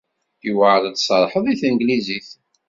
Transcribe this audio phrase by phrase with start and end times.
[0.45, 2.29] Yewɛeṛ ad tserrḥeḍ deg tanglizit.